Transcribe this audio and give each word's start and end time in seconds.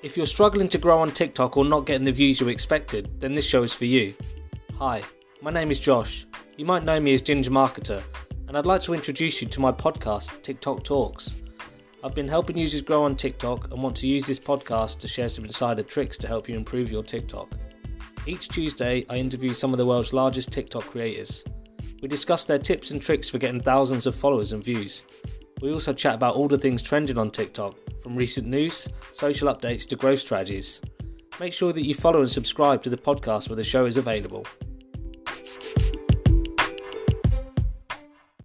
If 0.00 0.16
you're 0.16 0.26
struggling 0.26 0.68
to 0.68 0.78
grow 0.78 1.00
on 1.00 1.10
TikTok 1.10 1.56
or 1.56 1.64
not 1.64 1.84
getting 1.84 2.04
the 2.04 2.12
views 2.12 2.38
you 2.38 2.46
expected, 2.46 3.10
then 3.18 3.34
this 3.34 3.44
show 3.44 3.64
is 3.64 3.72
for 3.72 3.84
you. 3.84 4.14
Hi, 4.78 5.02
my 5.42 5.50
name 5.50 5.72
is 5.72 5.80
Josh. 5.80 6.24
You 6.56 6.64
might 6.64 6.84
know 6.84 7.00
me 7.00 7.14
as 7.14 7.20
Ginger 7.20 7.50
Marketer, 7.50 8.00
and 8.46 8.56
I'd 8.56 8.64
like 8.64 8.80
to 8.82 8.94
introduce 8.94 9.42
you 9.42 9.48
to 9.48 9.60
my 9.60 9.72
podcast, 9.72 10.40
TikTok 10.44 10.84
Talks. 10.84 11.34
I've 12.04 12.14
been 12.14 12.28
helping 12.28 12.56
users 12.56 12.80
grow 12.80 13.02
on 13.02 13.16
TikTok 13.16 13.72
and 13.72 13.82
want 13.82 13.96
to 13.96 14.06
use 14.06 14.24
this 14.24 14.38
podcast 14.38 15.00
to 15.00 15.08
share 15.08 15.28
some 15.28 15.44
insider 15.44 15.82
tricks 15.82 16.16
to 16.18 16.28
help 16.28 16.48
you 16.48 16.54
improve 16.54 16.92
your 16.92 17.02
TikTok. 17.02 17.50
Each 18.24 18.48
Tuesday, 18.48 19.04
I 19.10 19.16
interview 19.16 19.52
some 19.52 19.72
of 19.72 19.78
the 19.78 19.86
world's 19.86 20.12
largest 20.12 20.52
TikTok 20.52 20.84
creators. 20.84 21.42
We 22.02 22.06
discuss 22.06 22.44
their 22.44 22.58
tips 22.58 22.92
and 22.92 23.02
tricks 23.02 23.28
for 23.28 23.38
getting 23.38 23.60
thousands 23.60 24.06
of 24.06 24.14
followers 24.14 24.52
and 24.52 24.62
views. 24.62 25.02
We 25.60 25.72
also 25.72 25.92
chat 25.92 26.14
about 26.14 26.36
all 26.36 26.46
the 26.46 26.56
things 26.56 26.82
trending 26.82 27.18
on 27.18 27.30
TikTok, 27.30 27.76
from 28.02 28.14
recent 28.14 28.46
news, 28.46 28.88
social 29.12 29.52
updates 29.52 29.86
to 29.88 29.96
growth 29.96 30.20
strategies. 30.20 30.80
Make 31.40 31.52
sure 31.52 31.72
that 31.72 31.84
you 31.84 31.94
follow 31.94 32.20
and 32.20 32.30
subscribe 32.30 32.82
to 32.82 32.90
the 32.90 32.96
podcast 32.96 33.48
where 33.48 33.56
the 33.56 33.64
show 33.64 33.86
is 33.86 33.96
available. 33.96 34.46